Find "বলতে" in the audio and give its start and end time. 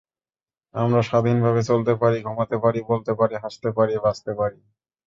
2.89-3.11